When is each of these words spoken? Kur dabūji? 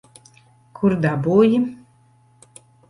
Kur 0.79 0.97
dabūji? 1.05 1.63